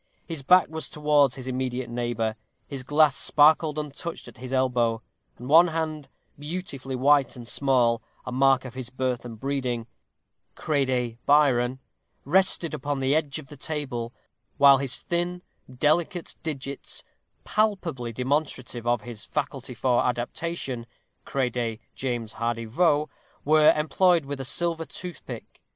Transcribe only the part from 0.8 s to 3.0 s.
towards his immediate neighbor; his